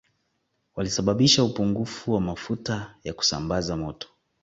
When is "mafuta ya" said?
2.21-3.13